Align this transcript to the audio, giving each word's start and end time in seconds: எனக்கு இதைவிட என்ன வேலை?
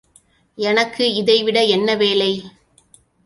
எனக்கு 0.57 1.13
இதைவிட 1.13 1.63
என்ன 1.63 1.95
வேலை? 1.95 2.31